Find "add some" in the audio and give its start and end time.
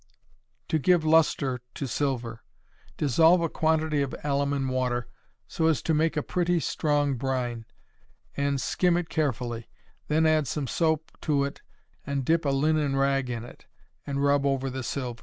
10.25-10.65